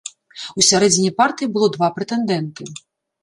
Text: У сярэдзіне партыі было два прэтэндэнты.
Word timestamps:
У 0.59 0.63
сярэдзіне 0.69 1.11
партыі 1.19 1.51
было 1.57 1.67
два 1.75 1.89
прэтэндэнты. 1.97 2.63